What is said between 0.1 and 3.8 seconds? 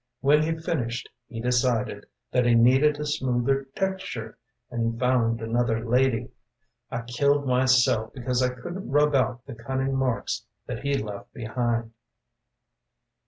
When he finished he decided That he needed a smoother